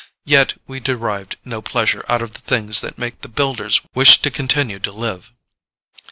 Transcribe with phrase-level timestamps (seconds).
[0.25, 4.31] Yet we derived no pleasure out of the things that make the Builders wish to
[4.31, 5.31] continue to live.